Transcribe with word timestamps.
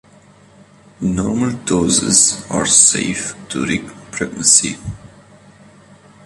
Normal 1.01 1.59
doses 1.63 2.43
are 2.49 2.65
safe 2.65 3.35
during 3.49 3.87
pregnancy. 4.09 4.75